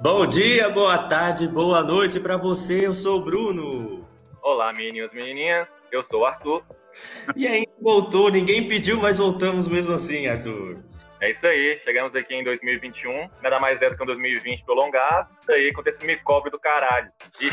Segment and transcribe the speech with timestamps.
[0.00, 2.86] Bom dia, boa tarde, boa noite para você.
[2.86, 4.08] Eu sou o Bruno.
[4.42, 5.76] Olá, meninos e menininhas.
[5.92, 6.64] Eu sou o Arthur.
[7.36, 8.30] E aí, voltou.
[8.30, 10.78] Ninguém pediu, mas voltamos mesmo assim, Arthur.
[11.20, 11.78] É isso aí.
[11.84, 13.28] Chegamos aqui em 2021.
[13.42, 15.28] Nada mais é do que um 2020 prolongado.
[15.46, 17.10] Daí com esse me cobre do caralho.
[17.38, 17.50] E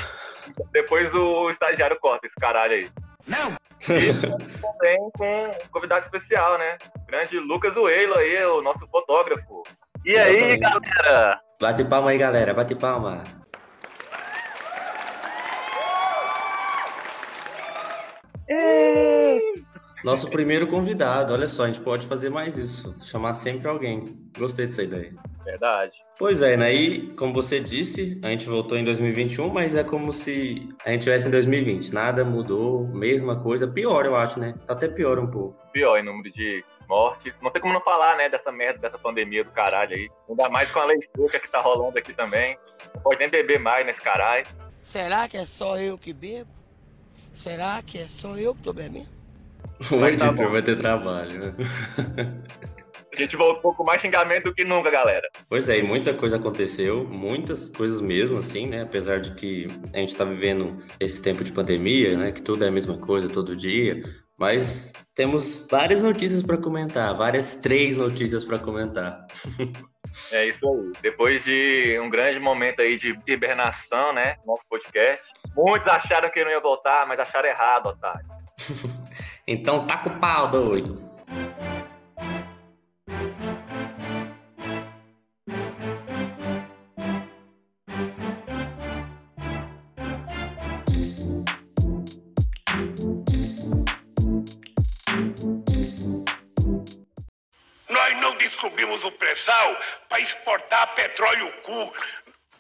[0.72, 2.90] depois o estagiário corta esse caralho aí.
[3.28, 3.58] Não!
[3.90, 4.14] E
[4.62, 6.78] também com um convidado especial, né?
[7.08, 9.64] Grande Lucas Uelo aí, o nosso fotógrafo.
[10.05, 11.41] E aí, galera?
[11.59, 12.54] Bate palma aí, galera.
[12.54, 13.23] Bate palma.
[20.04, 21.34] Nosso primeiro convidado.
[21.34, 22.94] Olha só, a gente pode fazer mais isso.
[23.04, 24.30] Chamar sempre alguém.
[24.38, 25.14] Gostei dessa ideia.
[25.48, 25.94] Verdade.
[26.20, 26.74] Pois é, né?
[26.74, 31.04] E como você disse, a gente voltou em 2021, mas é como se a gente
[31.04, 31.94] tivesse em 2020.
[31.94, 33.66] Nada mudou, mesma coisa.
[33.66, 34.56] Pior, eu acho, né?
[34.66, 35.58] Tá até pior um pouco.
[35.72, 37.40] Pior em número de mortes.
[37.42, 40.09] Não tem como não falar, né, dessa merda, dessa pandemia do caralho aí.
[40.30, 42.58] Ainda mais com a lei seca que tá rolando aqui também.
[42.94, 44.45] Não pode nem beber mais nesse caralho.
[44.81, 46.52] Será que é só eu que bebo?
[47.31, 49.08] Será que é só eu que tô bebendo?
[49.80, 50.52] O tá editor bom.
[50.52, 51.56] vai ter trabalho, né?
[53.18, 55.28] A gente voltou com mais xingamento do que nunca, galera.
[55.50, 58.84] Pois é, e muita coisa aconteceu, muitas coisas mesmo, assim, né?
[58.84, 62.32] Apesar de que a gente tá vivendo esse tempo de pandemia, né?
[62.32, 64.04] Que tudo é a mesma coisa todo dia.
[64.38, 69.26] Mas temos várias notícias para comentar, várias três notícias para comentar.
[70.31, 70.92] É isso aí.
[71.02, 74.38] Depois de um grande momento aí de hibernação, né?
[74.46, 75.26] Nosso podcast.
[75.56, 78.28] Muitos acharam que não ia voltar, mas acharam errado, otário.
[79.50, 81.00] Então taca o pau, doido.
[98.57, 99.78] Descobrimos o pré-sal
[100.09, 101.94] para exportar petróleo cru.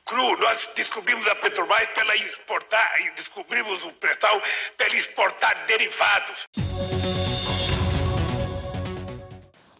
[0.05, 0.37] cru.
[0.37, 4.39] Nós descobrimos a Petrobras para exportar, descobrimos o pré-sal
[4.77, 6.45] para exportar derivados.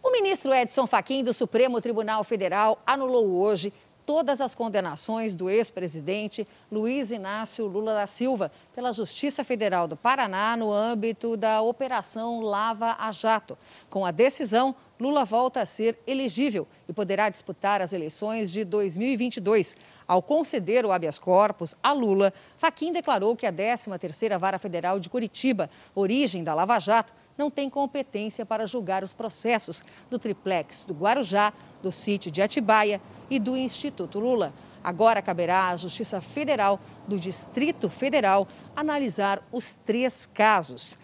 [0.02, 3.72] O ministro Edson Fachin do Supremo Tribunal Federal anulou hoje
[4.04, 10.56] todas as condenações do ex-presidente Luiz Inácio Lula da Silva pela Justiça Federal do Paraná
[10.56, 13.58] no âmbito da Operação Lava a Jato.
[13.90, 19.76] Com a decisão, Lula volta a ser elegível e poderá disputar as eleições de 2022.
[20.06, 25.08] Ao conceder o habeas corpus a Lula, Fachin declarou que a 13ª Vara Federal de
[25.08, 30.92] Curitiba, origem da Lava Jato, não tem competência para julgar os processos do triplex do
[30.92, 33.00] Guarujá, do sítio de Atibaia
[33.30, 34.52] e do Instituto Lula.
[34.82, 40.98] Agora caberá à Justiça Federal do Distrito Federal analisar os três casos.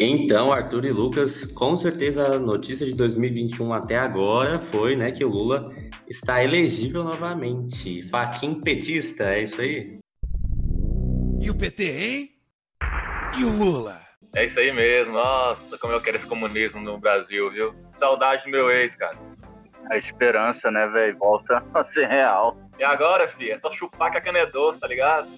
[0.00, 5.24] Então, Arthur e Lucas, com certeza a notícia de 2021 até agora foi, né, que
[5.24, 5.70] o Lula
[6.08, 8.02] está elegível novamente.
[8.04, 9.98] Faquin petista, é isso aí?
[11.40, 12.30] E o PT, hein?
[13.38, 14.00] E o Lula?
[14.34, 15.12] É isso aí mesmo.
[15.12, 17.74] Nossa, como eu quero esse comunismo no Brasil, viu?
[17.92, 19.18] Saudade do meu ex, cara.
[19.90, 21.18] A esperança, né, velho?
[21.18, 22.56] Volta a ser real.
[22.78, 25.28] E agora, filho, é só chupar que a cana é doce, tá ligado?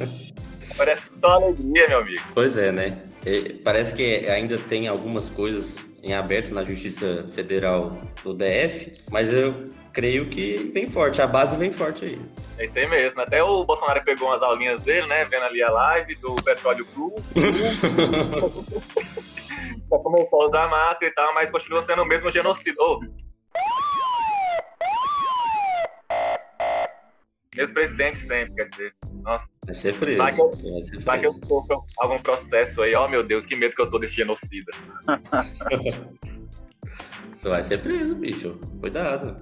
[0.76, 2.22] Parece só alegria, meu amigo.
[2.34, 3.15] Pois é, né?
[3.26, 9.32] É, Parece que ainda tem algumas coisas em aberto na Justiça Federal do DF, mas
[9.34, 12.20] eu creio que vem forte, a base vem forte aí.
[12.58, 13.20] É isso aí mesmo.
[13.20, 15.24] Até o Bolsonaro pegou umas aulinhas dele, né?
[15.24, 17.12] Vendo ali a live do petróleo cru.
[19.90, 22.80] Já começou a usar máscara e tal, mas continua sendo o mesmo genocídio.
[22.80, 23.00] Ô.
[27.56, 28.94] Mesmo presidente sempre, quer dizer.
[29.22, 30.18] Nossa, Vai ser preso.
[30.18, 32.94] Vai que eu- vai ser vai que eu sofro algum processo aí.
[32.94, 34.70] Oh, meu Deus, que medo que eu tô desse genocida.
[37.32, 38.58] Você vai ser preso, bicho.
[38.80, 39.36] Cuidado.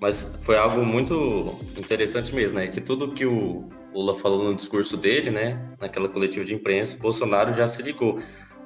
[0.00, 2.68] Mas foi algo muito interessante mesmo, né?
[2.68, 5.74] Que tudo que o Lula falou no discurso dele, né?
[5.80, 8.20] Naquela coletiva de imprensa, Bolsonaro já se ligou.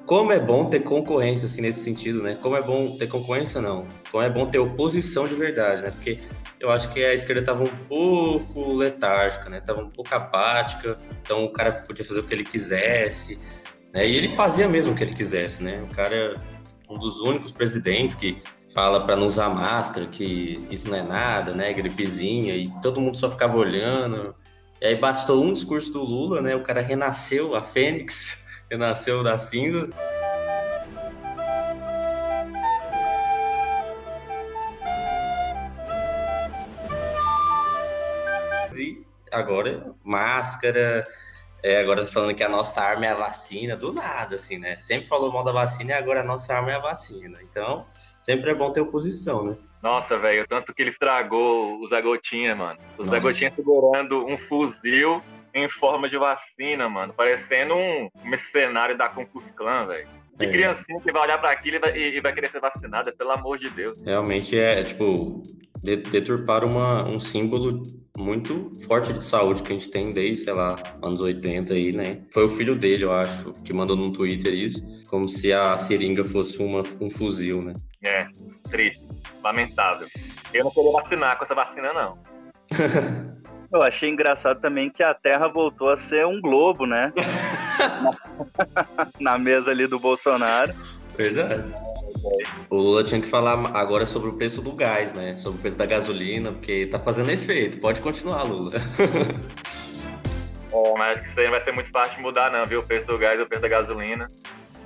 [0.09, 2.35] Como é bom ter concorrência, assim, nesse sentido, né?
[2.41, 3.87] Como é bom ter concorrência, não.
[4.11, 5.91] Como é bom ter oposição de verdade, né?
[5.91, 6.17] Porque
[6.59, 9.61] eu acho que a esquerda estava um pouco letárgica, né?
[9.61, 13.37] Tava um pouco apática, então o cara podia fazer o que ele quisesse,
[13.93, 14.07] né?
[14.07, 15.79] E ele fazia mesmo o que ele quisesse, né?
[15.83, 16.33] O cara é
[16.89, 18.41] um dos únicos presidentes que
[18.73, 21.71] fala para não usar máscara, que isso não é nada, né?
[21.71, 24.33] Gripezinha, e todo mundo só ficava olhando.
[24.81, 26.55] E aí bastou um discurso do Lula, né?
[26.55, 29.91] O cara renasceu, a Fênix, renasceu das cinzas.
[38.75, 41.07] E agora, máscara,
[41.61, 44.77] É, agora falando que a nossa arma é a vacina, do nada, assim, né?
[44.77, 47.37] Sempre falou mal da vacina e agora a nossa arma é a vacina.
[47.43, 47.85] Então,
[48.17, 49.57] sempre é bom ter oposição, né?
[49.83, 52.79] Nossa, velho, tanto que ele estragou o Zé Gotinha, mano.
[52.97, 53.27] O Zé Nossa.
[53.27, 55.21] Gotinha segurando um fuzil
[55.53, 57.13] em forma de vacina, mano.
[57.13, 60.07] Parecendo um mercenário da Concus Clan, velho.
[60.37, 60.51] Que É.
[60.51, 63.31] criancinha que vai olhar pra aquilo e vai, e- e vai querer ser vacinada, pelo
[63.31, 64.01] amor de Deus.
[64.03, 65.43] Realmente é, tipo,
[65.81, 67.83] de- deturpar uma, um símbolo
[68.17, 72.21] muito forte de saúde que a gente tem desde, sei lá, anos 80 aí, né?
[72.33, 76.23] Foi o filho dele, eu acho, que mandou no Twitter isso, como se a seringa
[76.23, 77.73] fosse uma, um fuzil, né?
[78.03, 78.27] É,
[78.69, 79.05] triste,
[79.43, 80.07] lamentável.
[80.53, 82.17] Eu não queria vacinar com essa vacina, não.
[83.71, 87.13] Eu achei engraçado também que a Terra voltou a ser um globo, né?
[89.19, 90.73] Na mesa ali do Bolsonaro.
[91.15, 91.63] Verdade.
[92.69, 95.37] O Lula tinha que falar agora sobre o preço do gás, né?
[95.37, 97.79] Sobre o preço da gasolina, porque tá fazendo efeito.
[97.79, 98.73] Pode continuar, Lula.
[100.71, 102.79] É, mas acho que isso aí não vai ser muito fácil de mudar, não, viu?
[102.79, 104.27] O preço do gás e o preço da gasolina.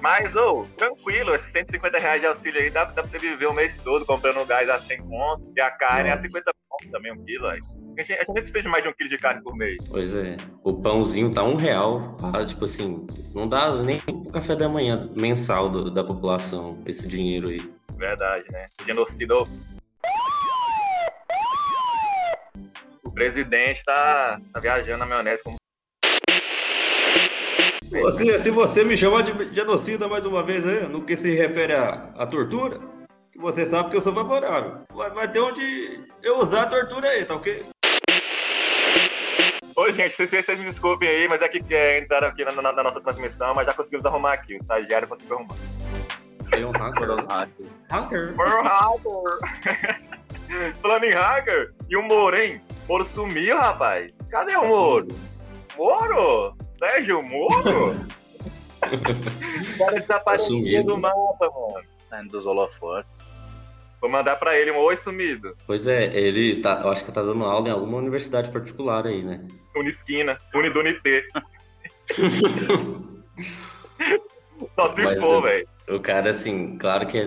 [0.04, 3.54] Mas, ô, tranquilo, esses 150 reais de auxílio aí dá, dá pra você viver o
[3.54, 6.28] mês todo comprando gás a 100 conto e a carne a Nossa.
[6.28, 7.48] 50 conto também, um quilo.
[7.48, 7.60] Aí.
[7.98, 9.78] A gente, a gente nem precisa de mais de um quilo de carne por mês.
[9.90, 10.36] Pois é.
[10.62, 12.18] O pãozinho tá um real.
[12.22, 17.08] Ah, tipo assim, não dá nem pro café da manhã mensal do- da população esse
[17.08, 17.62] dinheiro aí.
[17.96, 18.66] Verdade, né?
[18.82, 19.36] O genocida.
[23.06, 25.62] O presidente tá, tá viajando na maionese como.
[28.01, 31.74] Você, se você me chamar de genocida mais uma vez aí, no que se refere
[31.74, 32.80] à, tortura,
[33.38, 34.80] você sabe que eu sou favorável.
[34.94, 37.63] Vai, vai ter onde eu usar a tortura aí, tá ok?
[39.75, 42.74] Ô, gente, vocês, vocês me desculpem aí, mas é que é, entraram aqui na, na-
[42.74, 44.54] na nossa transmissão, mas já conseguimos arrumar aqui.
[44.54, 45.56] O estagiário conseguiu arrumar.
[46.51, 47.00] Tem um hacker.
[47.00, 47.16] Foram
[47.89, 48.36] hacker.
[48.36, 50.74] Foi o hacker!
[50.81, 52.62] Falando em hacker, e o Moro, hein?
[52.86, 54.12] O Moro sumiu, rapaz.
[54.30, 55.07] Cadê o Moro?
[55.75, 56.56] Moro?
[56.84, 57.96] Sérgio Moro?
[58.84, 60.84] o cara desapareceu Sumido.
[60.84, 61.86] do mapa, mano.
[62.10, 63.10] Saindo dos holofotes.
[64.02, 65.56] Vou mandar pra ele um oi sumido.
[65.66, 69.24] Pois é, ele tá, eu acho que tá dando aula em alguma universidade particular aí,
[69.24, 69.48] né?
[69.74, 71.24] Unisquina, Unidunité.
[74.76, 75.66] Só se Mas, for, velho.
[75.88, 77.18] O cara, assim, claro que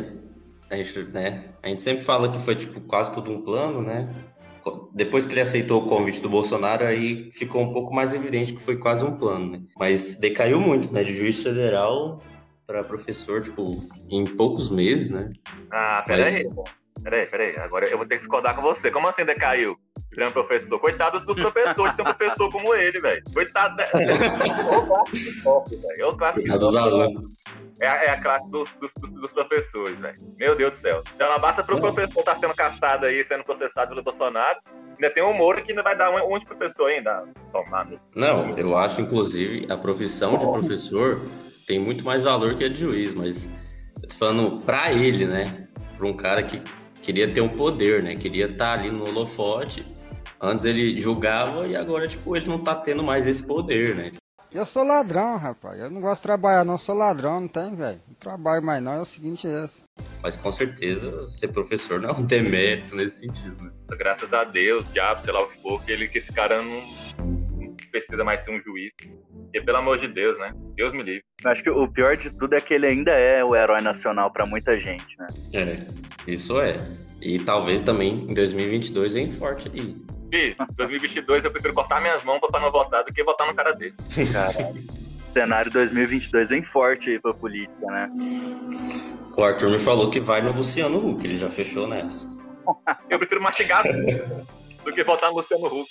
[0.71, 1.49] a gente, né?
[1.63, 4.15] A gente sempre fala que foi, tipo, quase tudo um plano, né?
[4.93, 8.63] Depois que ele aceitou o convite do Bolsonaro, aí ficou um pouco mais evidente que
[8.63, 9.63] foi quase um plano, né?
[9.79, 11.05] Mas decaiu muito, né?
[11.05, 12.23] De juiz federal
[12.67, 13.65] para professor, tipo,
[14.11, 15.31] em poucos meses, né?
[15.71, 16.45] Ah, Mas- peraí.
[17.03, 17.57] Peraí, peraí.
[17.59, 18.91] Agora eu vou ter que discordar com você.
[18.91, 19.77] Como assim decaiu?
[20.11, 20.79] Virando professor.
[20.81, 23.23] Coitados dos professores tem um professor como ele, velho.
[23.33, 23.77] Coitado.
[23.77, 26.01] da- É top, velho.
[26.01, 27.23] É o clássico A dos alunos.
[27.81, 30.17] É a, é a classe dos, dos, dos- professores, velho.
[30.39, 31.03] Meu Deus do céu.
[31.15, 31.81] Então não basta pro É.
[31.81, 34.59] professor estar sendo caçado aí, sendo processado pelo Bolsonaro.
[34.95, 37.25] Ainda tem um Moro que ainda vai dar um, um de professor ainda.
[37.53, 37.87] Tomar.
[38.15, 41.21] Não, eu acho, inclusive, a profissão de professor
[41.67, 43.47] tem muito mais valor que a de juiz, mas
[44.03, 45.69] eu tô falando pra ele, né?
[45.99, 46.61] Pra um cara que
[47.03, 48.17] queria ter um poder, né?
[48.17, 49.85] Queria estar ali no holofote.
[50.41, 54.13] Antes ele julgava e agora, tipo, ele não tá tendo mais esse poder, né?
[54.57, 55.79] Eu sou ladrão, rapaz.
[55.79, 56.79] Eu não gosto de trabalhar, não.
[56.79, 58.01] Sou ladrão, não tem, velho.
[58.09, 58.95] Não trabalho mais, não.
[58.95, 59.83] É o seguinte, é esse.
[60.23, 63.71] Mas com certeza ser professor não é um demérito nesse sentido, né?
[63.99, 66.83] Graças a Deus, diabo, sei lá o que for, que, ele, que esse cara não,
[67.59, 68.95] não precisa mais ser um juiz.
[68.97, 70.55] Porque, pelo amor de Deus, né?
[70.75, 71.25] Deus me livre.
[71.45, 74.33] Eu acho que o pior de tudo é que ele ainda é o herói nacional
[74.33, 75.27] pra muita gente, né?
[75.53, 75.79] É,
[76.27, 76.79] isso é.
[77.21, 79.95] E talvez também em 2022 vem forte aí.
[80.33, 83.73] Ih, 2022 eu prefiro cortar minhas mãos pra não votar do que votar no cara
[83.73, 83.95] dele.
[84.33, 84.85] Caralho.
[85.33, 88.11] Cenário 2022 vem forte aí pra política, né?
[89.37, 92.27] O Arthur me falou que vai no Luciano Huck, ele já fechou nessa.
[93.11, 95.91] Eu prefiro mastigar do que votar no Luciano Huck.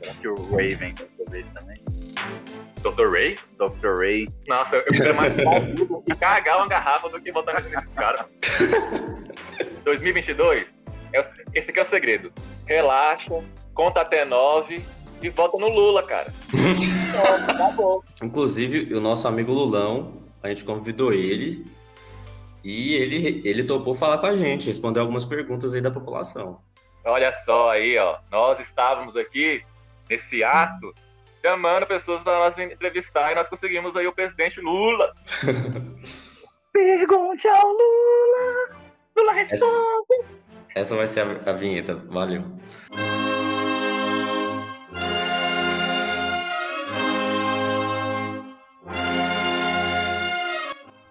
[0.00, 1.82] Será que o Raven vai fazer também?
[2.82, 3.10] Dr.
[3.10, 3.34] Ray?
[3.58, 3.98] Dr.
[3.98, 4.28] Ray.
[4.46, 5.14] Nossa, eu prefiro
[5.76, 8.26] tudo e carregar uma garrafa do que votar nesses caras.
[9.84, 10.83] 2022, é o-
[11.54, 12.32] esse aqui é o segredo.
[12.66, 13.42] Relaxa,
[13.74, 14.82] conta até nove
[15.22, 16.32] e vota no Lula, cara.
[17.48, 18.04] Acabou.
[18.22, 21.66] Inclusive, o nosso amigo Lulão, a gente convidou ele
[22.62, 26.60] e ele, ele topou falar com a gente, responder algumas perguntas aí da população.
[27.04, 28.18] Olha só aí, ó.
[28.30, 29.62] Nós estávamos aqui
[30.08, 30.94] nesse ato
[31.44, 35.14] chamando pessoas para nós entrevistar e nós conseguimos aí o presidente Lula.
[36.72, 38.80] Pergunte ao Lula.
[39.14, 39.62] Lula responde.
[40.74, 42.42] Essa vai ser a, a vinheta, valeu.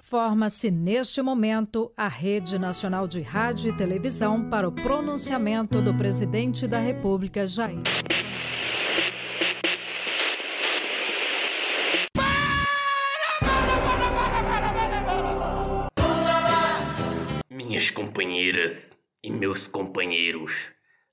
[0.02, 6.68] Forma-se neste momento a Rede Nacional de Rádio e Televisão para o pronunciamento do presidente
[6.68, 7.82] da República, Jair.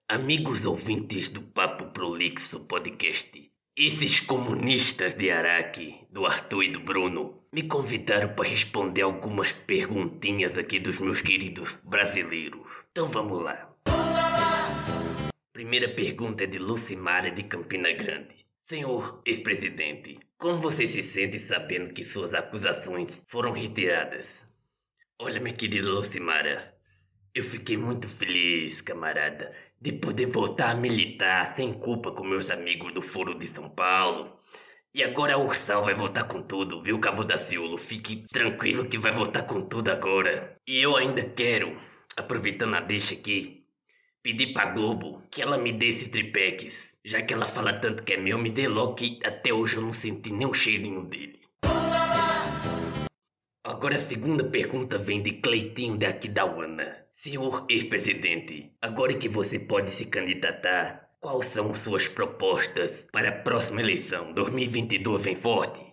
[0.08, 7.44] Amigos ouvintes do Papo Prolixo Podcast, esses comunistas de Araque, do Arthur e do Bruno,
[7.52, 12.66] me convidaram para responder algumas perguntinhas aqui dos meus queridos brasileiros.
[12.90, 13.72] Então vamos lá.
[15.52, 18.34] Primeira pergunta é de Lucimara de Campina Grande.
[18.64, 24.48] Senhor ex-presidente, como você se sente sabendo que suas acusações foram retiradas?
[25.20, 26.69] Olha, minha querida Lucimara,
[27.40, 32.92] eu fiquei muito feliz, camarada, de poder voltar a militar sem culpa com meus amigos
[32.92, 34.38] do Foro de São Paulo.
[34.92, 37.78] E agora a Ursal vai voltar com tudo, viu, Cabo da Ciolo?
[37.78, 40.54] Fique tranquilo que vai voltar com tudo agora.
[40.66, 41.80] E eu ainda quero,
[42.14, 43.64] aproveitando a deixa aqui,
[44.22, 46.98] pedir pra Globo que ela me dê esse tripex.
[47.02, 49.82] Já que ela fala tanto que é meu, me dê logo que até hoje eu
[49.82, 51.39] não senti nem o cheirinho dele.
[53.72, 57.06] Agora a segunda pergunta vem de Cleitinho da Aquidauana.
[57.12, 63.80] Senhor ex-presidente, agora que você pode se candidatar, quais são suas propostas para a próxima
[63.80, 64.32] eleição?
[64.32, 65.86] 2022 vem forte?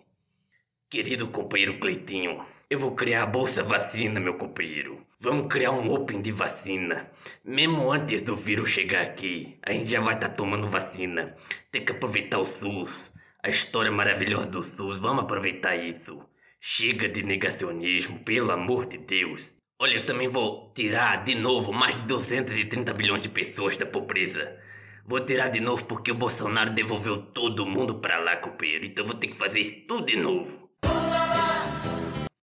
[0.90, 5.06] Querido companheiro Cleitinho, eu vou criar a Bolsa Vacina, meu companheiro.
[5.20, 7.08] Vamos criar um Open de vacina.
[7.44, 11.36] Mesmo antes do vírus chegar aqui, a gente já vai estar tá tomando vacina.
[11.70, 13.14] Tem que aproveitar o SUS.
[13.40, 16.20] A história maravilhosa do SUS, vamos aproveitar isso.
[16.60, 19.56] Chega de negacionismo, pelo amor de Deus.
[19.80, 24.60] Olha, eu também vou tirar de novo mais de 230 bilhões de pessoas da pobreza.
[25.06, 28.84] Vou tirar de novo porque o Bolsonaro devolveu todo mundo pra lá, companheiro.
[28.84, 30.68] Então vou ter que fazer isso tudo de novo.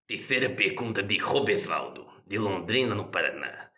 [0.08, 3.70] Terceira pergunta de Robesvaldo, de Londrina, no Paraná.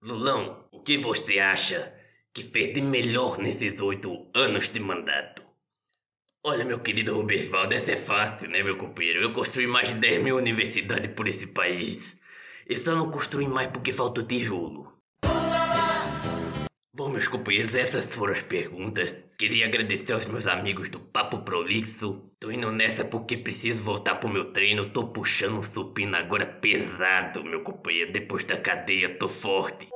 [0.00, 1.92] Lulão, o que você acha
[2.32, 5.47] que fez de melhor nesses oito anos de mandato?
[6.44, 9.20] Olha, meu querido Robervaldo, essa é fácil, né, meu companheiro?
[9.20, 12.16] Eu construí mais de 10 mil universidades por esse país.
[12.68, 14.92] E só não construí mais porque faltou tijolo.
[16.94, 19.12] Bom, meus companheiros, essas foram as perguntas.
[19.36, 22.30] Queria agradecer aos meus amigos do Papo Prolixo.
[22.38, 24.90] Tô indo nessa porque preciso voltar pro meu treino.
[24.90, 28.12] Tô puxando um supino agora pesado, meu companheiro.
[28.12, 29.88] Depois da cadeia, tô forte.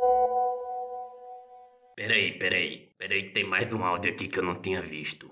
[1.97, 2.93] Peraí, peraí.
[2.99, 5.31] Peraí que tem mais um áudio aqui que eu não tinha visto.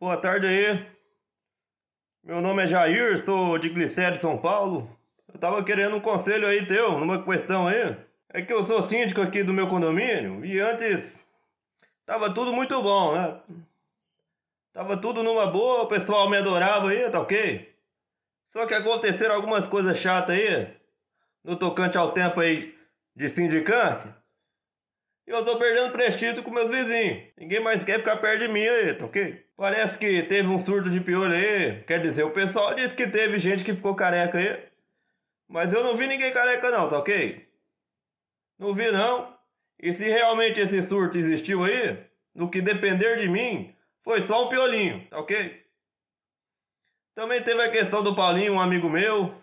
[0.00, 0.86] Boa tarde aí.
[2.24, 4.90] Meu nome é Jair, sou de Glicério, São Paulo.
[5.32, 7.96] Eu tava querendo um conselho aí teu, numa questão aí.
[8.28, 11.16] É que eu sou síndico aqui do meu condomínio e antes
[12.04, 13.40] tava tudo muito bom, né?
[14.72, 17.72] Tava tudo numa boa, o pessoal me adorava aí, tá ok?
[18.48, 20.76] Só que aconteceram algumas coisas chatas aí,
[21.44, 22.76] no tocante ao tempo aí
[23.14, 24.08] de sindicante.
[25.26, 27.32] E eu tô perdendo prestígio com meus vizinhos.
[27.38, 29.43] Ninguém mais quer ficar perto de mim aí, tá ok?
[29.56, 31.82] Parece que teve um surto de piolho aí.
[31.84, 34.68] Quer dizer, o pessoal disse que teve gente que ficou careca aí.
[35.48, 37.46] Mas eu não vi ninguém careca não, tá ok?
[38.58, 39.36] Não vi não.
[39.78, 44.48] E se realmente esse surto existiu aí, no que depender de mim, foi só um
[44.48, 45.62] piolinho, tá ok?
[47.14, 49.34] Também teve a questão do Paulinho, um amigo meu.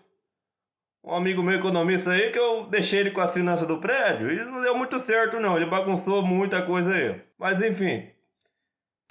[1.04, 4.30] Um amigo meu economista aí, que eu deixei ele com as finanças do prédio.
[4.30, 7.20] E não deu muito certo não, ele bagunçou muita coisa aí.
[7.38, 8.11] Mas enfim,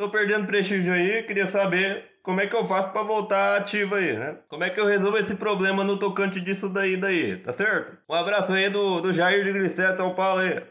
[0.01, 4.17] tô perdendo prestígio aí, queria saber como é que eu faço para voltar ativa aí,
[4.17, 4.39] né?
[4.49, 7.99] Como é que eu resolvo esse problema no tocante disso daí, daí, tá certo?
[8.09, 10.63] Um abraço aí do, do Jair de Grisseto, São Paulo aí.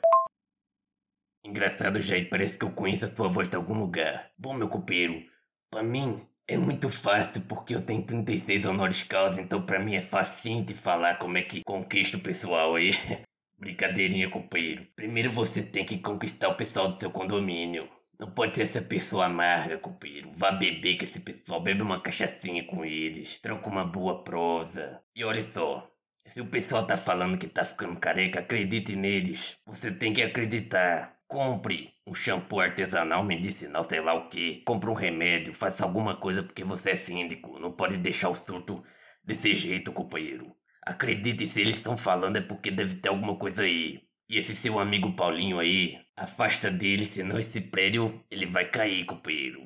[1.44, 4.30] Engraçado, Jair, parece que eu conheço a sua voz de algum lugar.
[4.36, 5.22] Bom, meu copeiro,
[5.70, 10.02] pra mim é muito fácil porque eu tenho 36 honoris causa, então pra mim é
[10.02, 12.90] facinho de falar como é que conquista o pessoal aí.
[13.56, 14.86] Brincadeirinha, companheiro.
[14.96, 17.88] Primeiro você tem que conquistar o pessoal do seu condomínio.
[18.20, 20.30] Não pode ser essa pessoa amarga, companheiro.
[20.36, 25.00] Vá beber com esse pessoal, bebe uma cachaçinha com eles, troca uma boa prosa.
[25.16, 25.90] E olha só,
[26.26, 29.56] se o pessoal tá falando que tá ficando careca, acredite neles.
[29.66, 31.16] Você tem que acreditar.
[31.26, 34.62] Compre um shampoo artesanal, medicinal, sei lá o que.
[34.66, 37.58] Compre um remédio, faça alguma coisa porque você é síndico.
[37.58, 38.84] Não pode deixar o surto
[39.24, 40.54] desse jeito, companheiro.
[40.82, 44.02] Acredite se eles estão falando é porque deve ter alguma coisa aí.
[44.28, 49.62] E esse seu amigo Paulinho aí, afasta dele, senão esse prédio ele vai cair, companheiro.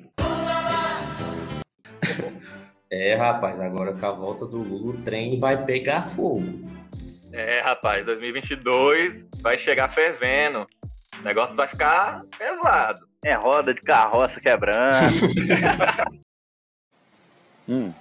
[2.89, 6.69] É, rapaz, agora com a volta do Lula, o trem vai pegar fogo.
[7.33, 10.65] É, rapaz, 2022 vai chegar fervendo.
[11.19, 13.05] O negócio vai ficar pesado.
[13.23, 15.11] É roda de carroça quebrando.
[17.67, 17.91] hum.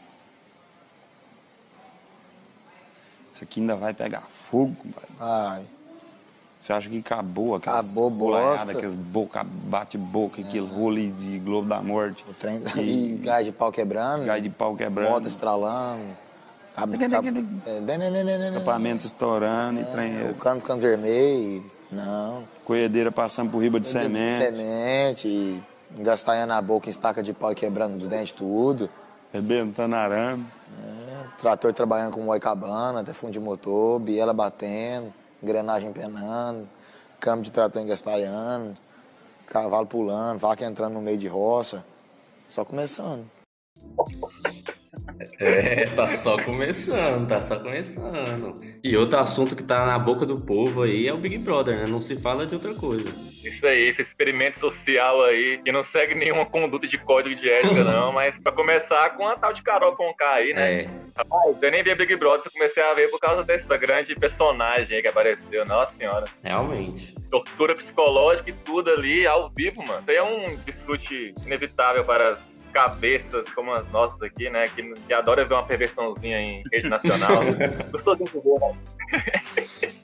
[3.32, 4.76] Isso aqui ainda vai pegar fogo,
[5.18, 5.66] Vai.
[6.64, 8.70] Você acha que acabou aquelas acabou bosta.
[8.70, 10.44] aquelas boca, bate-boca, é.
[10.44, 12.24] aquele rolo de Globo da Morte.
[12.26, 14.24] O trem e, e gás de pau quebrando.
[14.24, 15.10] Gás de pau quebrando.
[15.10, 16.02] Moto estralando.
[18.46, 20.30] Escapamento estourando é, e trem.
[20.30, 21.70] O cano ficando vermelho.
[21.92, 22.44] Não.
[22.64, 24.56] colhedeira passando por riba de semente.
[24.56, 25.62] Semente, e
[25.98, 28.88] engastanhando a boca em estaca de pau e quebrando os dentes tudo.
[29.30, 30.46] Rebentando arame.
[30.82, 35.12] É, trator trabalhando com moicabana, até fundo de motor, biela batendo,
[35.44, 36.68] engrenagem penando,
[37.20, 38.76] câmbio de trator engastalhando,
[39.46, 41.84] cavalo pulando, vaca entrando no meio de roça.
[42.48, 43.30] Só começando.
[45.38, 48.73] É, tá só começando, tá só começando.
[48.84, 51.86] E outro assunto que tá na boca do povo aí é o Big Brother, né?
[51.86, 53.10] Não se fala de outra coisa.
[53.42, 57.82] Isso aí, esse experimento social aí, que não segue nenhuma conduta de código de ética,
[57.82, 60.82] não, mas pra começar com a tal de Carol Conká aí, né?
[60.82, 60.90] É.
[61.16, 64.96] Rapaz, eu nem vi Big Brother, eu comecei a ver por causa dessa grande personagem
[64.96, 66.24] aí que apareceu, nossa senhora.
[66.42, 67.14] Realmente.
[67.30, 70.00] Tortura psicológica e tudo ali, ao vivo, mano.
[70.00, 74.64] Isso aí é um desfrute inevitável para as cabeças como as nossas aqui, né?
[74.64, 77.40] Que, que adora ver uma perversãozinha em rede nacional.
[77.90, 79.94] Gostosinho de ver, né?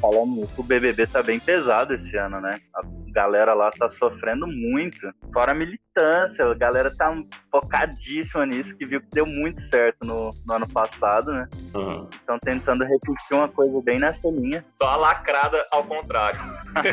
[0.00, 2.58] Falando nisso, o BBB tá bem pesado esse ano, né?
[2.74, 5.12] A galera lá tá sofrendo muito.
[5.32, 7.14] Fora a militância, a galera tá
[7.50, 11.48] focadíssima nisso, que viu que deu muito certo no, no ano passado, né?
[11.74, 12.08] Uhum.
[12.10, 14.64] Estão tentando repetir uma coisa bem nessa linha.
[14.80, 16.40] Só a lacrada ao contrário.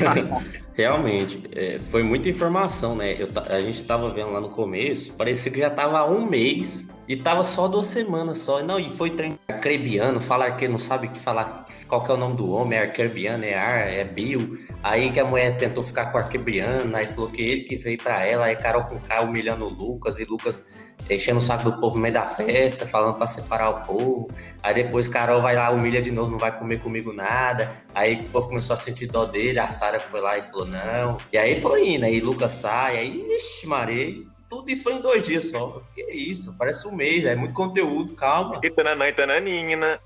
[0.73, 3.15] Realmente, é, foi muita informação, né?
[3.17, 6.87] Eu a gente tava vendo lá no começo, parecia que já tava há um mês
[7.07, 8.61] e tava só duas semanas só.
[8.61, 12.17] Não, e foi trem arcrebiano, falar que não sabe que falar qual que é o
[12.17, 14.57] nome do homem, é arcrebiano, é ar, é Bill.
[14.83, 17.97] Aí que a mulher tentou ficar com o arcrebiano, aí falou que ele que veio
[17.97, 20.61] pra ela, aí Carol com K humilhando o Lucas, e Lucas
[21.09, 24.27] enchendo o saco do povo no meio da festa, falando pra separar o povo.
[24.61, 27.71] Aí depois Carol vai lá, humilha de novo, não vai comer comigo nada.
[27.95, 31.17] Aí o povo começou a sentir dó dele, a Sara foi lá e falou não.
[31.31, 33.67] E aí foi indo, aí Lucas sai, aí, ixi,
[34.11, 35.75] isso- tudo isso foi em dois dias só.
[35.75, 38.59] Eu fiquei, Que isso, parece um mês, é muito conteúdo, calma.
[38.63, 39.99] E tananã e tananina.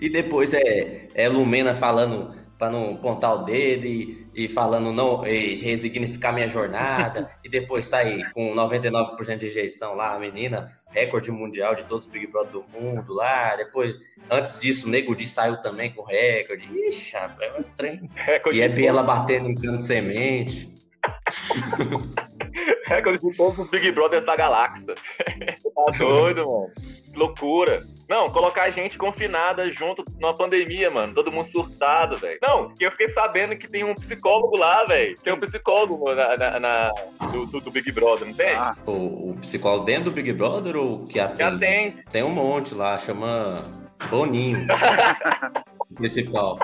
[0.00, 5.24] e depois é, é Lumena falando pra não pontar o dedo e, e falando não,
[5.26, 7.30] e resignificar minha jornada.
[7.44, 12.10] e depois sai com 99% de rejeição lá, a menina, recorde mundial de todos os
[12.10, 13.54] Big Brother do mundo lá.
[13.56, 13.94] Depois,
[14.28, 16.68] antes disso, o Nego Di saiu também com recorde.
[16.88, 18.10] Ixi, é um trem.
[18.14, 20.74] Recorde E é Biela batendo em cano de semente.
[22.86, 24.94] Recorde de todos os Big Brothers da galáxia.
[24.94, 26.72] tá doido, mano.
[27.12, 27.82] Que loucura.
[28.08, 31.12] Não, colocar a gente confinada junto numa pandemia, mano.
[31.14, 32.38] Todo mundo surtado, velho.
[32.40, 35.14] Não, eu fiquei sabendo que tem um psicólogo lá, velho.
[35.22, 36.92] Tem um psicólogo na, na- na-
[37.30, 38.56] do, do- Big Brother, não tem?
[38.86, 41.42] O, o psicólogo dentro do Big Brother ou que atende?
[41.66, 42.04] atende.
[42.10, 43.62] Tem um monte lá, chama
[44.08, 44.66] Boninho.
[45.96, 46.58] principal.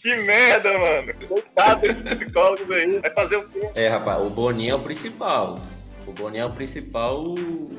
[0.00, 1.12] Que merda, mano.
[1.28, 3.00] Coitado desses psicólogos aí.
[3.00, 3.68] Vai fazer o quê?
[3.74, 5.58] É, rapaz, o Boninho é o principal.
[6.08, 7.34] O Boninho é o principal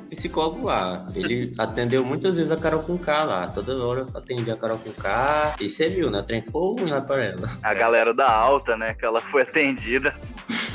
[0.07, 1.03] psicólogo lá.
[1.15, 3.47] Ele atendeu muitas vezes a Carol com K lá.
[3.47, 5.55] Toda hora atendia a Carol com K.
[5.59, 6.21] E você viu, né?
[6.21, 7.49] Trem foi ruim lá pra ela.
[7.63, 8.93] A galera da alta, né?
[8.93, 10.15] Que ela foi atendida.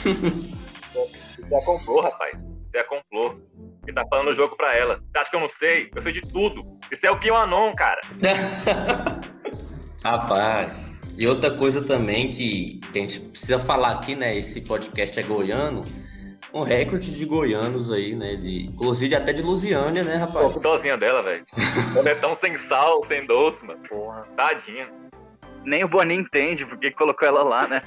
[0.02, 2.36] Você a comprou, rapaz.
[2.70, 3.40] Você a comprou.
[3.86, 4.96] Ele tá falando o jogo pra ela.
[4.96, 5.90] Você acha que eu não sei?
[5.94, 6.64] Eu sei de tudo.
[6.90, 8.00] Isso é o QAnon, cara.
[10.04, 11.02] Rapaz.
[11.16, 14.36] E outra coisa também que, que a gente precisa falar aqui, né?
[14.36, 15.82] Esse podcast é goiano.
[16.54, 18.36] Um recorde de goianos aí, né?
[18.36, 20.52] De, inclusive até de Lusiânia, né, Pô, rapaz?
[20.54, 21.44] que dozinha dela, velho.
[21.98, 23.80] Ela é tão sem sal, sem doce, mano.
[23.88, 24.88] Porra, tadinha.
[25.64, 27.82] Nem o Boninho entende porque colocou ela lá, né?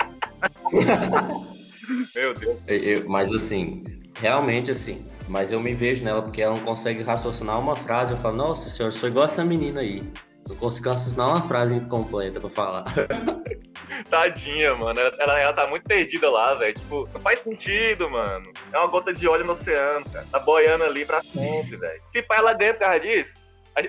[2.14, 2.58] Meu Deus.
[2.68, 3.84] Eu- eu- mas assim,
[4.20, 5.06] realmente assim.
[5.30, 8.14] Mas eu me vejo nela porque ela não consegue raciocinar uma frase.
[8.14, 10.04] Eu falo, nossa senhora, eu sou igual essa menina aí.
[10.48, 12.86] Não consigo raciocinar uma frase completa pra falar.
[14.10, 15.00] Tadinha, mano.
[15.00, 16.74] Ela, ela, tá muito perdida lá, velho.
[16.74, 18.52] Tipo, não faz sentido, mano.
[18.72, 20.26] É uma gota de óleo no oceano, cara.
[20.32, 22.02] Tá boiando ali pra sempre, velho.
[22.12, 23.40] Se pá, ela ganha por causa disso,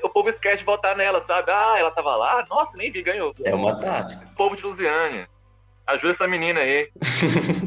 [0.03, 1.51] o povo esquece de votar nela, sabe?
[1.51, 2.45] Ah, ela tava lá?
[2.51, 3.35] Nossa, nem vi, ganhou.
[3.43, 4.27] É uma tática.
[4.37, 5.29] Povo de Lusiânia.
[5.87, 6.91] Ajuda essa menina aí.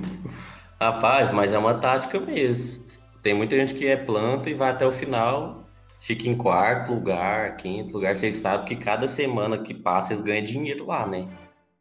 [0.80, 2.86] Rapaz, mas é uma tática mesmo.
[3.22, 5.61] Tem muita gente que é planta e vai até o final,
[6.02, 8.16] fica em quarto lugar, quinto lugar.
[8.16, 11.28] Vocês sabem que cada semana que passa eles ganham dinheiro lá, né?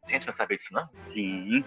[0.07, 0.81] Gente, não sabia disso, não?
[0.83, 1.65] Sim.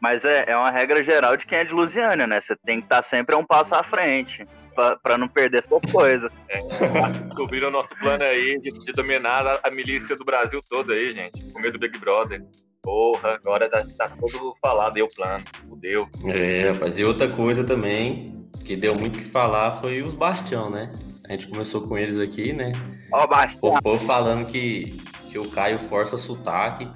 [0.00, 2.40] Mas é, é uma regra geral de quem é de Lusiânia, né?
[2.40, 4.46] Você tem que estar sempre a um passo à frente.
[4.74, 6.32] Pra, pra não perder sua coisa.
[7.26, 11.12] Descobriram o nosso plano aí de, de dominar a, a milícia do Brasil todo aí,
[11.12, 11.52] gente.
[11.52, 12.42] Com medo do Big Brother.
[12.82, 15.44] Porra, agora tá, tá todo falado aí o plano.
[15.68, 16.08] Fudeu.
[16.26, 16.98] É, rapaz.
[16.98, 20.90] E outra coisa também que deu muito o que falar foi os Bastião, né?
[21.28, 22.72] A gente começou com eles aqui, né?
[23.12, 23.74] Ó, Bastião.
[23.74, 24.96] O povo falando que,
[25.28, 26.88] que o Caio força sotaque.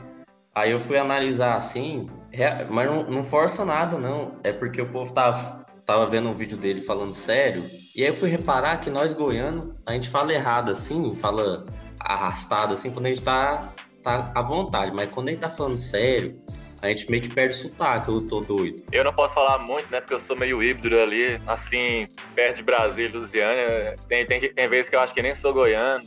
[0.54, 4.36] Aí eu fui analisar assim, rea- mas não, não força nada, não.
[4.42, 7.64] É porque o povo tava, tava vendo um vídeo dele falando sério.
[7.94, 11.64] E aí eu fui reparar que nós goianos, a gente fala errado assim, fala
[12.00, 16.40] arrastado assim, quando a gente tá tá à vontade, mas quando ele tá falando sério,
[16.82, 18.82] a gente meio que perde o sotaque, eu tô doido.
[18.92, 20.00] Eu não posso falar muito, né?
[20.00, 23.96] Porque eu sou meio híbrido ali, assim, perto de Brasília, Lusiana.
[24.08, 26.04] Tem, tem, tem vezes que eu acho que nem sou goiano.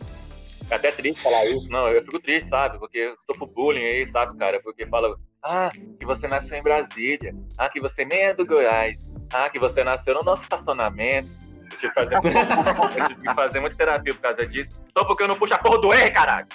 [0.69, 2.77] É até triste falar isso, não, eu fico triste, sabe?
[2.77, 4.59] Porque eu sofro bullying aí, sabe, cara?
[4.61, 8.95] Porque fala, ah, que você nasceu em Brasília, ah, que você nem é do Goiás,
[9.33, 11.27] ah, que você nasceu no nosso estacionamento.
[11.71, 14.83] Eu tive que fazer, eu tive que fazer muita terapia por causa disso.
[14.95, 16.47] Só porque eu não puxo a porra do R, caralho.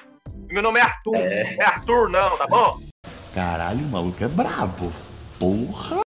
[0.49, 1.17] Meu nome é Arthur.
[1.17, 2.79] É, é Arthur, não, tá bom?
[3.35, 4.93] Caralho, o maluco é brabo.
[5.41, 6.03] Porra!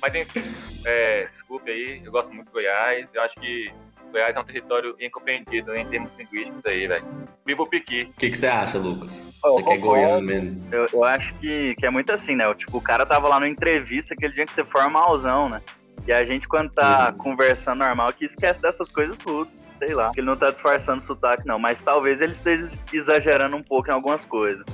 [0.00, 0.42] Mas enfim,
[0.86, 3.10] é, desculpe aí, eu gosto muito do Goiás.
[3.12, 3.70] Eu acho que
[4.10, 7.04] Goiás é um território incompreendido em termos linguísticos aí, velho.
[7.44, 8.04] Viva o Piqui.
[8.04, 9.22] O que, você acha, Lucas?
[9.42, 10.66] Você que é goiano mesmo.
[10.72, 12.52] Eu, eu acho que, que é muito assim, né?
[12.54, 15.60] Tipo, o cara tava lá na entrevista aquele dia que você formalzão, né?
[16.06, 17.22] E a gente, quando tá uhum.
[17.22, 19.50] conversando normal, que esquece dessas coisas tudo.
[19.68, 20.10] Sei lá.
[20.16, 21.58] Ele não tá disfarçando sotaque, não.
[21.58, 24.64] Mas talvez ele esteja exagerando um pouco em algumas coisas.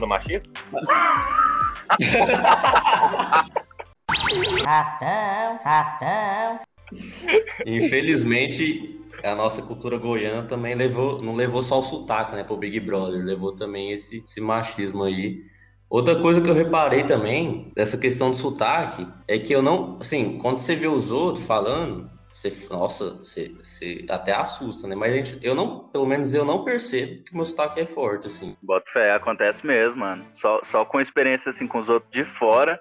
[0.00, 0.52] No machismo?
[4.64, 6.60] ratão, ratão.
[7.66, 12.78] Infelizmente, a nossa cultura goiana também levou, não levou só o sotaque, né, pro Big
[12.80, 15.40] Brother, levou também esse, esse machismo aí.
[15.88, 20.38] Outra coisa que eu reparei também dessa questão do sotaque é que eu não, assim,
[20.38, 24.96] quando você vê os outros falando, você, nossa, você, você até assusta, né?
[24.96, 28.56] Mas gente, eu não, pelo menos eu não percebo que meu sotaque é forte, assim.
[28.60, 30.26] Bota fé, acontece mesmo, mano.
[30.32, 32.80] Só, só com experiência, assim, com os outros de fora,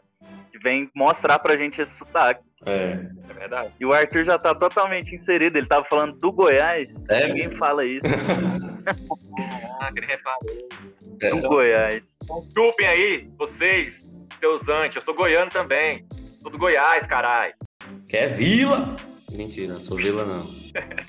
[0.52, 2.42] que vem mostrar pra gente esse sotaque.
[2.66, 3.06] É.
[3.30, 3.74] É verdade.
[3.80, 5.56] E o Arthur já tá totalmente inserido.
[5.56, 7.04] Ele tava falando do Goiás.
[7.10, 7.28] É?
[7.28, 8.02] Ninguém fala isso.
[9.80, 10.68] ah, que ele reparou.
[11.22, 11.30] É.
[11.30, 12.18] Do Goiás.
[12.46, 14.96] Desculpem aí, vocês, seus antes.
[14.96, 16.08] Eu sou goiano também.
[16.42, 17.54] Sou do Goiás, caralho.
[18.10, 18.96] Quer vila?
[19.36, 20.46] Mentira, sou vila não.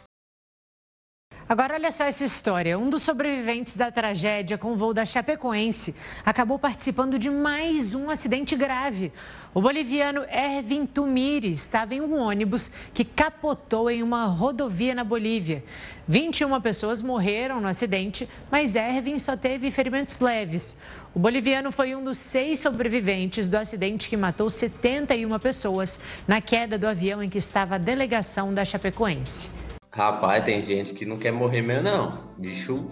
[1.47, 2.79] Agora, olha só essa história.
[2.79, 8.09] Um dos sobreviventes da tragédia com o voo da Chapecoense acabou participando de mais um
[8.09, 9.13] acidente grave.
[9.53, 15.63] O boliviano Ervin Tumiri estava em um ônibus que capotou em uma rodovia na Bolívia.
[16.09, 20.79] 21 pessoas morreram no acidente, mas Ervin só teve ferimentos leves.
[21.15, 26.79] O boliviano foi um dos seis sobreviventes do acidente que matou 71 pessoas na queda
[26.79, 29.64] do avião em que estava a delegação da Chapecoense.
[29.95, 32.19] Rapaz, tem gente que não quer morrer mesmo, não.
[32.37, 32.91] Bicho,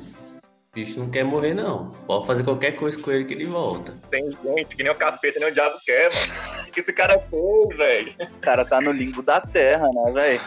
[0.73, 1.91] bicho não quer morrer, não.
[2.07, 3.93] Pode fazer qualquer coisa com ele que ele volta.
[4.09, 6.69] Tem gente que nem o capeta, nem o diabo quer, mano.
[6.69, 8.15] O que esse cara fez, velho?
[8.21, 10.41] O cara tá no limbo da terra, né, velho?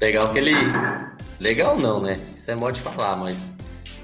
[0.00, 0.54] Legal que ele.
[1.38, 2.18] Legal não, né?
[2.34, 3.52] Isso é modo de falar, mas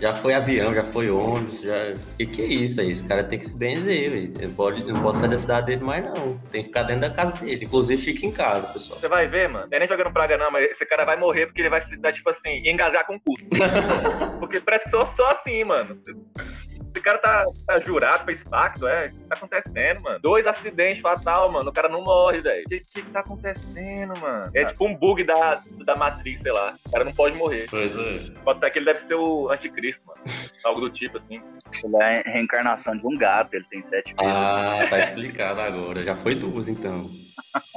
[0.00, 1.94] já foi avião, já foi ônibus, já.
[2.16, 2.90] Que que é isso aí?
[2.90, 4.54] Esse cara tem que se benzer, velho.
[4.54, 6.38] Pode, não pode sair da cidade dele mais, não.
[6.50, 7.64] Tem que ficar dentro da casa dele.
[7.64, 8.98] Inclusive, fica em casa, pessoal.
[8.98, 9.66] Você vai ver, mano.
[9.70, 11.96] Não é nem jogando praga, não, mas esse cara vai morrer porque ele vai se
[11.96, 13.34] dar, tipo assim, engasgar com o cu.
[14.40, 16.00] porque parece que só, só assim, mano.
[17.04, 19.08] Esse cara tá, tá jurado, fez pacto, é?
[19.08, 20.18] O que tá acontecendo, mano?
[20.22, 21.68] Dois acidentes fatal, mano.
[21.68, 22.62] O cara não morre, velho.
[22.64, 24.50] O que, que, que tá acontecendo, mano?
[24.54, 26.74] É tipo um bug da, da Matrix, sei lá.
[26.86, 27.66] O cara não pode morrer.
[27.68, 28.32] Pois é.
[28.42, 30.20] Pode ser que ele deve ser o anticristo, mano.
[30.64, 31.42] Algo do tipo, assim.
[31.84, 34.26] Ele é a reencarnação de um gato, ele tem sete vidas.
[34.26, 36.02] Ah, tá explicado agora.
[36.02, 37.10] Já foi duas, então.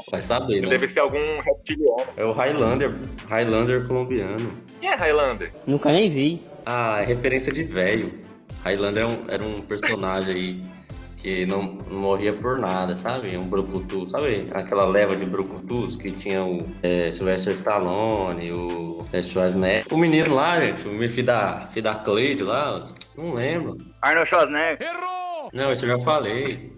[0.09, 0.69] Vai saber, né?
[0.69, 2.13] Deve ser algum reptiliano.
[2.15, 2.97] É o Highlander.
[3.27, 4.57] Highlander colombiano.
[4.79, 5.51] Quem é Highlander?
[5.65, 6.47] Nunca nem vi.
[6.65, 8.25] Ah, é referência de velho.
[8.63, 10.77] Highlander era um, era um personagem aí
[11.17, 13.35] que não, não, morria por nada, sabe?
[13.35, 14.47] Um brucutu, sabe?
[14.53, 19.91] Aquela leva de brucutus que tinha o é, Sylvester Stallone, o é, Schwarzenegger.
[19.91, 23.77] O menino lá, gente, o filho da, filho da Cleide lá, não lembro.
[24.01, 24.87] Arnold Schwarzenegger.
[24.87, 25.49] Errou!
[25.51, 26.71] Não, isso eu já falei.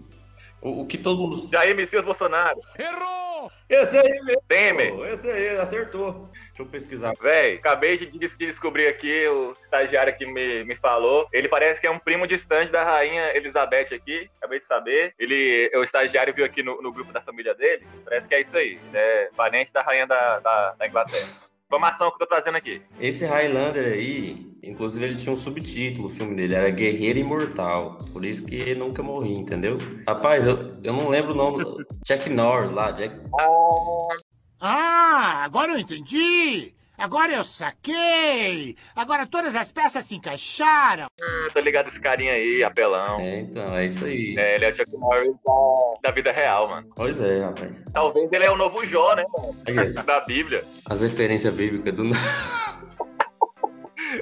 [0.62, 1.48] O, o que todo mundo...
[1.50, 2.58] Jair Messias Bolsonaro.
[2.78, 3.20] Errou!
[3.68, 4.42] Esse aí mesmo.
[4.48, 4.94] Temer.
[5.12, 6.30] Esse aí, acertou.
[6.50, 7.14] Deixa eu pesquisar.
[7.20, 11.26] Véi, acabei de, de descobrir aqui, o estagiário que me, me falou.
[11.32, 14.28] Ele parece que é um primo distante da rainha Elizabeth aqui.
[14.38, 15.14] Acabei de saber.
[15.18, 17.86] Ele, o estagiário viu aqui no, no grupo da família dele.
[18.04, 18.78] Parece que é isso aí.
[18.88, 21.50] Ele é parente da rainha da, da, da Inglaterra.
[21.70, 22.82] Informação que eu tô trazendo aqui.
[22.98, 27.96] Esse Highlander aí, inclusive ele tinha um subtítulo, o filme dele era Guerreiro Imortal.
[28.12, 29.78] Por isso que ele nunca morria, entendeu?
[30.04, 31.64] Rapaz, eu, eu não lembro o nome.
[32.04, 33.14] Jack Norris lá, Jack.
[33.40, 34.16] Ah,
[34.60, 36.74] agora eu entendi!
[37.00, 38.76] Agora eu saquei!
[38.94, 41.06] Agora todas as peças se encaixaram!
[41.22, 43.18] Ah, tô ligado esse carinha aí, apelão.
[43.18, 44.34] É, então, é isso aí.
[44.38, 45.54] É, ele é o Chuck Norris da,
[46.02, 46.86] da vida real, mano.
[46.94, 47.82] Pois é, rapaz.
[47.90, 49.56] Talvez ele é o novo Jó, né, mano?
[49.66, 50.04] É isso.
[50.04, 50.62] da Bíblia.
[50.90, 52.04] As referências bíblicas do.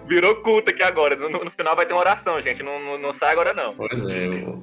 [0.07, 1.17] Virou culto aqui agora.
[1.17, 2.63] No, no, final vai ter uma oração, gente.
[2.63, 3.75] Não, não, não sai agora, não.
[3.75, 4.61] Pois é, eu...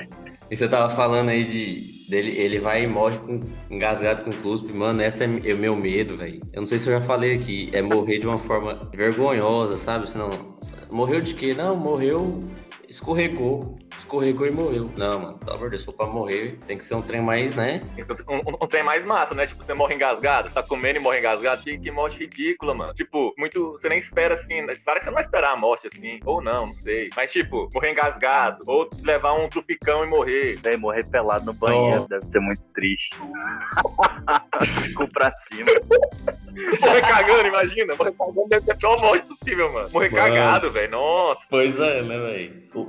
[0.50, 1.95] E você tava falando aí de.
[2.08, 3.40] Dele, ele vai e morre com,
[3.70, 4.72] engasgado com cuspe.
[4.72, 6.40] Mano, essa é, é o meu medo, velho.
[6.54, 7.70] Eu não sei se eu já falei aqui.
[7.74, 10.10] É morrer de uma forma vergonhosa, sabe?
[10.10, 10.30] Senão.
[10.92, 11.54] morreu de quê?
[11.54, 12.44] Não, morreu,
[12.88, 13.78] escorregou.
[14.10, 14.92] Escorregou e morreu.
[14.96, 17.22] Não, mano, pelo amor de Deus, se for pra morrer, tem que ser um trem
[17.22, 17.82] mais, né?
[18.30, 19.48] Um, um, um trem mais massa, né?
[19.48, 21.64] Tipo, você morre engasgado, você tá comendo e morre engasgado.
[21.64, 22.94] Que, que morte ridícula, mano.
[22.94, 23.72] Tipo, muito.
[23.72, 24.62] Você nem espera assim.
[24.62, 24.74] né?
[24.84, 26.20] Claro que você não vai esperar a morte assim.
[26.24, 27.10] Ou não, não sei.
[27.16, 28.60] Mas, tipo, morrer engasgado.
[28.68, 30.60] Ou levar um trupicão e morrer.
[30.62, 33.16] Véi, morrer pelado no banheiro deve ser muito triste.
[34.84, 35.66] Ficou pra cima.
[36.82, 37.96] Morrer cagando, imagina.
[37.96, 39.90] Morrer cagando deve ser a pior morte possível, mano.
[39.92, 40.24] Morrer Mano.
[40.24, 40.92] cagado, velho.
[40.92, 41.42] Nossa.
[41.50, 42.64] Pois é, né, velho?
[42.74, 42.80] O,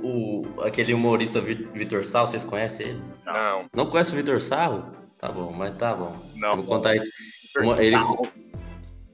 [0.57, 3.01] o- aquele humorista Vi- Vitor Sarro, vocês conhecem ele?
[3.25, 3.65] Não.
[3.75, 4.85] Não conhece o Vitor Sarro?
[5.17, 6.15] Tá bom, mas tá bom.
[6.35, 6.49] Não.
[6.49, 7.01] Eu vou contar aí.
[7.59, 7.95] Uma- ele...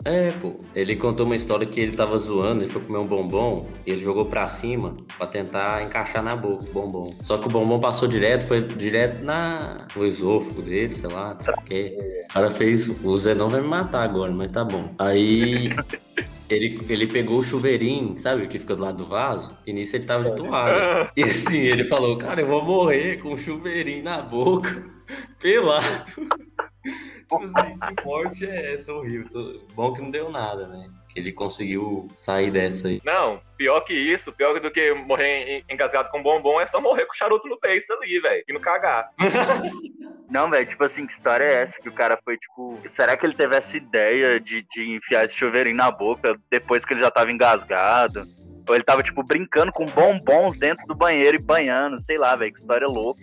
[0.06, 0.56] É, pô.
[0.76, 4.02] Ele contou uma história que ele tava zoando, ele foi comer um bombom e ele
[4.02, 7.10] jogou pra cima pra tentar encaixar na boca o bombom.
[7.24, 9.88] Só que o bombom passou direto, foi direto na...
[9.96, 11.36] no esôfago dele, sei lá.
[11.36, 11.98] tá, porque
[12.30, 13.02] O cara fez.
[13.02, 14.94] O Zé não vai me matar agora, mas tá bom.
[15.00, 15.70] Aí.
[16.54, 19.96] Ele, ele pegou o chuveirinho, sabe, o que fica do lado do vaso, e nisso
[19.96, 21.12] ele tava de toalha.
[21.16, 24.84] E assim, ele falou, cara, eu vou morrer com um chuveirinho na boca,
[25.40, 26.12] pelado.
[26.84, 29.62] tipo assim, que morte é essa horrível?
[29.76, 30.90] Bom que não deu nada, né?
[31.14, 33.00] Que ele conseguiu sair dessa aí.
[33.06, 37.06] Não, pior que isso, pior do que morrer en- engasgado com bombom é só morrer
[37.06, 38.44] com charuto no peito ali, velho.
[38.48, 39.10] E não cagar.
[40.30, 41.80] Não, velho, tipo assim, que história é essa?
[41.80, 42.80] Que o cara foi, tipo.
[42.88, 46.94] Será que ele teve essa ideia de, de enfiar esse chuveirinho na boca depois que
[46.94, 48.24] ele já tava engasgado?
[48.68, 52.52] Ou ele tava, tipo, brincando com bombons dentro do banheiro e banhando, sei lá, velho,
[52.52, 53.22] que história louca.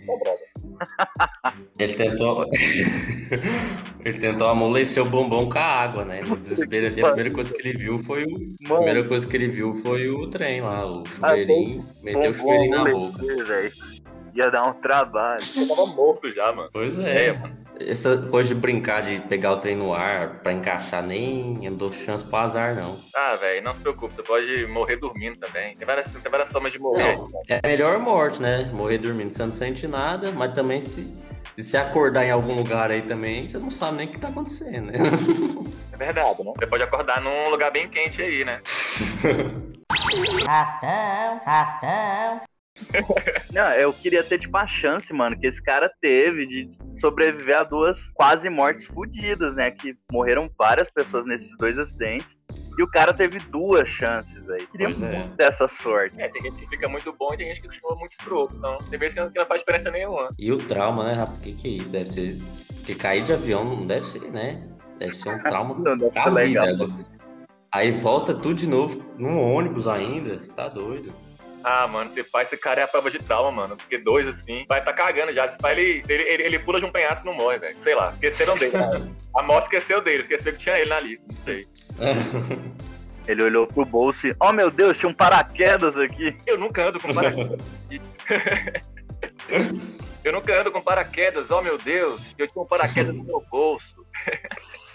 [1.79, 2.45] Ele tentou.
[4.03, 6.21] ele tentou amolecer o bombom com a água, né?
[6.21, 8.35] No desespero ali, a primeira coisa que ele viu foi o.
[8.71, 11.85] A primeira coisa que ele viu foi o trem lá, o chuveirinho.
[12.03, 13.23] Meteu o chuveirinho na boca.
[14.33, 15.43] Ia dar um trabalho.
[15.57, 16.69] Eu tava morto já, mano.
[16.71, 17.33] Pois é.
[17.87, 21.77] Essa coisa de brincar de pegar o trem no ar pra encaixar, nem eu não
[21.77, 22.97] dou chance pro azar, não.
[23.15, 25.73] Ah, velho, não se preocupe, você pode morrer dormindo também.
[25.75, 27.15] Tem várias, tem várias formas de morrer.
[27.17, 28.69] Não, é a melhor morte, né?
[28.73, 31.03] Morrer dormindo, você não sente nada, mas também se,
[31.55, 34.27] se você acordar em algum lugar aí também, você não sabe nem o que tá
[34.27, 34.97] acontecendo, né?
[35.91, 36.53] É verdade, né?
[36.57, 38.61] Você pode acordar num lugar bem quente aí, né?
[40.45, 42.50] Ratão, ratão.
[43.53, 47.63] Não, eu queria ter, tipo, a chance, mano, que esse cara teve de sobreviver a
[47.63, 49.71] duas quase mortes fodidas, né?
[49.71, 52.37] Que morreram várias pessoas nesses dois acidentes.
[52.77, 54.65] E o cara teve duas chances, velho.
[54.67, 55.17] Queria Pois é.
[55.17, 56.21] muito dessa sorte.
[56.21, 58.55] É, tem gente que fica muito bom e tem gente que continua muito escroto.
[58.55, 60.27] Então, tem vezes que não, faz diferença nenhuma.
[60.39, 61.37] E o trauma, né, rapaz?
[61.37, 61.91] O que, que é isso?
[61.91, 62.37] Deve ser.
[62.77, 64.67] Porque cair de avião não deve ser, né?
[64.97, 66.65] Deve ser um trauma Não, deve pra ser legal.
[66.65, 67.05] vida.
[67.73, 70.41] Aí volta tudo de novo num ônibus ainda.
[70.41, 71.13] Você tá doido.
[71.63, 73.77] Ah, mano, esse pai, esse cara é a prova de trauma, mano.
[73.77, 75.45] Porque dois, assim, o pai tá cagando já.
[75.45, 77.79] Esse pai, ele, ele, ele, ele pula de um penhasco e não morre, velho.
[77.79, 78.73] Sei lá, esqueceram dele.
[79.35, 81.65] a morte esqueceu dele, esqueceu que tinha ele na lista, não sei.
[83.27, 86.35] Ele olhou pro bolso e, oh meu Deus, tinha um paraquedas aqui.
[86.45, 87.61] Eu nunca ando com paraquedas.
[90.23, 92.35] Eu nunca ando com paraquedas, oh meu Deus.
[92.37, 94.05] Eu tinha um paraquedas no meu bolso.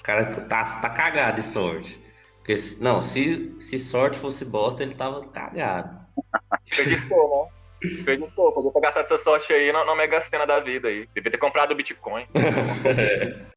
[0.02, 2.00] Cara tá, tá cagado de sorte.
[2.36, 6.05] Porque, não, se, se sorte fosse bosta, ele tava cagado.
[6.50, 7.50] Acreditou,
[7.82, 8.00] né?
[8.00, 11.08] Acreditou, podia ter gastado essa sorte aí na, mega cena da vida aí.
[11.14, 12.26] Devia ter comprado o Bitcoin.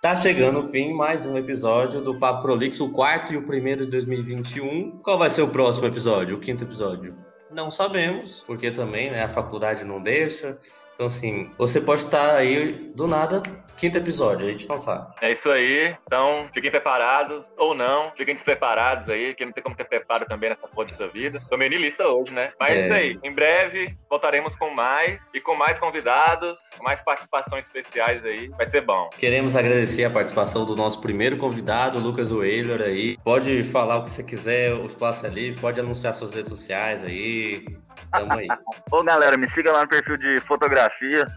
[0.00, 3.84] Tá chegando o fim, mais um episódio do Papo Prolixo, o quarto e o primeiro
[3.84, 4.92] de 2021.
[5.02, 7.14] Qual vai ser o próximo episódio, o quinto episódio?
[7.50, 10.58] Não sabemos, porque também né, a faculdade não deixa.
[11.00, 13.42] Então, assim, você pode estar aí do nada,
[13.74, 15.14] quinto episódio, a gente não sabe.
[15.22, 15.96] É isso aí.
[16.06, 18.12] Então, fiquem preparados ou não.
[18.14, 21.40] Fiquem despreparados aí, que não tem como ter preparo também nessa porra dessa vida.
[21.48, 22.52] Tô meio niilista hoje, né?
[22.60, 22.84] Mas é É.
[22.84, 23.18] isso aí.
[23.24, 28.48] Em breve voltaremos com mais e com mais convidados, com mais participações especiais aí.
[28.48, 29.08] Vai ser bom.
[29.16, 33.16] Queremos agradecer a participação do nosso primeiro convidado, Lucas Weyler aí.
[33.24, 37.02] Pode falar o que você quiser, o espaço é livre, pode anunciar suas redes sociais
[37.02, 37.64] aí.
[38.10, 38.48] Tamo aí.
[38.90, 41.32] Ô galera, me siga lá no perfil de fotografias.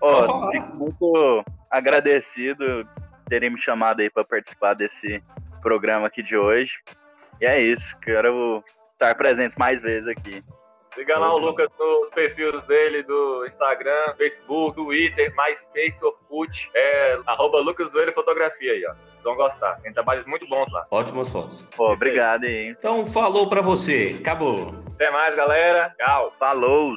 [0.00, 2.90] Ó, fico muito agradecido de
[3.28, 5.22] terem me chamado aí pra participar desse
[5.60, 6.78] programa aqui de hoje.
[7.40, 10.42] E é isso, quero estar presente mais vezes aqui.
[10.94, 16.70] Siga lá o Lucas nos perfis dele do Instagram, Facebook, Twitter, MySpace, Orkut.
[16.74, 18.94] É arroba Lucas Zoeira Fotografia aí, ó.
[19.22, 19.76] Vão gostar.
[19.82, 20.86] Tem trabalhos muito bons lá.
[20.90, 21.64] Ótimas fotos.
[21.76, 22.68] Pô, obrigado aí.
[22.68, 24.16] Então, falou pra você.
[24.18, 24.89] Acabou.
[25.00, 25.96] Até mais, galera.
[25.96, 26.30] Tchau.
[26.38, 26.94] Falou.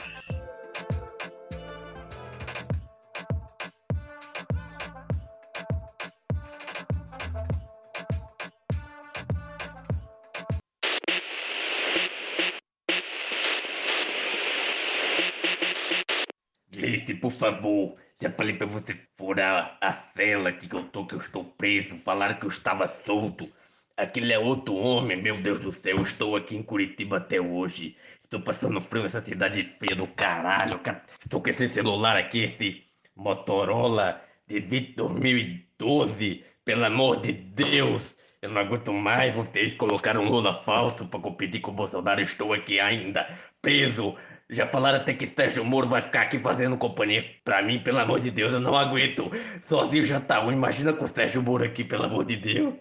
[16.70, 21.20] Gleice, por favor, Já falei pra você furar a cela que eu tô, que eu
[21.20, 21.96] estou preso.
[21.96, 23.50] Falaram que eu estava solto.
[23.96, 25.98] Aquele é outro homem, meu Deus do céu.
[25.98, 27.96] Eu estou aqui em Curitiba até hoje.
[28.24, 30.80] Estou passando frio nessa cidade feia do caralho.
[31.22, 32.84] Estou com esse celular aqui, esse
[33.16, 36.44] Motorola de 2012.
[36.66, 38.18] Pelo amor de Deus.
[38.42, 39.36] Eu não aguento mais.
[39.36, 42.22] Vocês colocaram Lula falso para competir com o Bolsonaro.
[42.22, 43.28] Estou aqui ainda
[43.62, 44.16] preso.
[44.50, 48.20] Já falaram até que Sérgio Moro vai ficar aqui fazendo companhia pra mim, pelo amor
[48.20, 49.32] de Deus, eu não aguento.
[49.64, 52.72] Sozinho já tá ruim, imagina com o Sérgio Moro aqui, pelo amor de Deus.